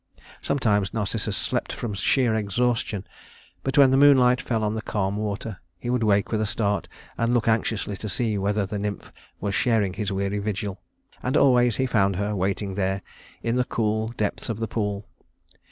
Sometimes 0.41 0.95
Narcissus 0.95 1.37
slept 1.37 1.71
from 1.71 1.93
sheer 1.93 2.33
exhaustion; 2.33 3.05
but 3.61 3.77
when 3.77 3.91
the 3.91 3.97
moonlight 4.01 4.41
fell 4.41 4.63
on 4.63 4.73
the 4.73 4.81
calm 4.81 5.15
water, 5.15 5.57
he 5.77 5.91
would 5.91 6.01
wake 6.01 6.31
with 6.31 6.41
a 6.41 6.45
start 6.47 6.87
and 7.19 7.35
look 7.35 7.47
anxiously 7.47 7.95
to 7.97 8.09
see 8.09 8.35
whether 8.35 8.65
the 8.65 8.79
nymph 8.79 9.13
was 9.39 9.53
sharing 9.53 9.93
his 9.93 10.11
weary 10.11 10.39
vigil. 10.39 10.81
And 11.21 11.37
always 11.37 11.75
he 11.75 11.85
found 11.85 12.15
her 12.15 12.35
waiting 12.35 12.73
there 12.73 13.03
in 13.43 13.57
the 13.57 13.63
cool 13.63 14.07
depths 14.17 14.49
of 14.49 14.57
the 14.57 14.67
pool. 14.67 15.07